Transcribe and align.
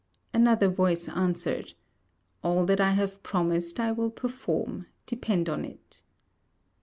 Another 0.33 0.67
voice 0.67 1.07
answered, 1.07 1.73
'All 2.41 2.65
that 2.65 2.81
I 2.81 2.89
have 2.93 3.21
promised 3.21 3.79
I 3.79 3.91
will 3.91 4.09
perform, 4.09 4.87
depend 5.05 5.47
on 5.47 5.63
it.' 5.63 6.01